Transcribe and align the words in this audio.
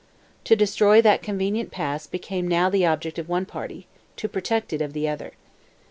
To 0.45 0.55
destroy 0.55 0.99
"that 1.03 1.21
convenient 1.21 1.69
pass" 1.69 2.07
became 2.07 2.47
now 2.47 2.71
the 2.71 2.87
object 2.87 3.19
of 3.19 3.29
one 3.29 3.45
party, 3.45 3.85
to 4.17 4.27
protect 4.27 4.73
it, 4.73 4.81
of 4.81 4.93
the 4.93 5.07
other. 5.07 5.33